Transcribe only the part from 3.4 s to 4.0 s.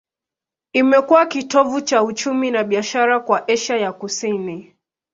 Asia ya